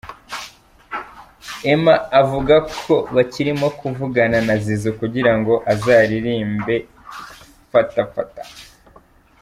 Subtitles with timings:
[1.73, 6.75] Emma avuga ko bakirimo kuvugana na Zizou kugira ngo azaririmbe
[7.71, 8.41] “fata fata”.